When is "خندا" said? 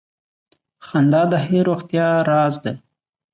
0.87-1.21